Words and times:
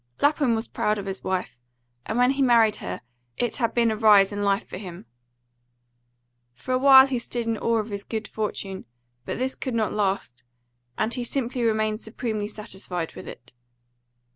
Lapham 0.19 0.55
was 0.55 0.67
proud 0.67 0.97
of 0.97 1.05
his 1.05 1.23
wife, 1.23 1.59
and 2.07 2.17
when 2.17 2.31
he 2.31 2.41
married 2.41 2.77
her 2.77 3.01
it 3.37 3.57
had 3.57 3.75
been 3.75 3.91
a 3.91 3.95
rise 3.95 4.31
in 4.31 4.41
life 4.41 4.67
for 4.67 4.79
him. 4.79 5.05
For 6.55 6.73
a 6.73 6.77
while 6.79 7.05
he 7.05 7.19
stood 7.19 7.45
in 7.45 7.55
awe 7.55 7.77
of 7.77 7.91
his 7.91 8.03
good 8.03 8.27
fortune, 8.27 8.85
but 9.25 9.37
this 9.37 9.53
could 9.53 9.75
not 9.75 9.93
last, 9.93 10.41
and 10.97 11.13
he 11.13 11.23
simply 11.23 11.61
remained 11.61 12.01
supremely 12.01 12.47
satisfied 12.47 13.13
with 13.13 13.27
it. 13.27 13.53